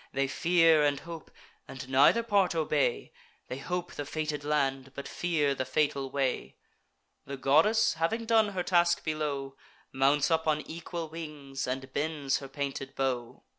They 0.13 0.27
fear, 0.27 0.83
and 0.83 0.99
hope, 0.99 1.29
and 1.67 1.87
neither 1.87 2.23
part 2.23 2.55
obey: 2.55 3.13
They 3.49 3.59
hope 3.59 3.91
the 3.93 4.03
fated 4.03 4.43
land, 4.43 4.93
but 4.95 5.07
fear 5.07 5.53
the 5.53 5.63
fatal 5.63 6.09
way. 6.09 6.57
The 7.25 7.37
goddess, 7.37 7.93
having 7.93 8.25
done 8.25 8.49
her 8.53 8.63
task 8.63 9.03
below, 9.03 9.57
Mounts 9.93 10.31
up 10.31 10.47
on 10.47 10.61
equal 10.61 11.07
wings, 11.07 11.67
and 11.67 11.93
bends 11.93 12.39
her 12.39 12.47
painted 12.47 12.95
bow. 12.95 13.43